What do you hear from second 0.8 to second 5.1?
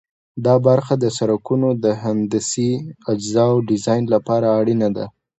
د سرکونو د هندسي اجزاوو د ډیزاین لپاره اړینه ده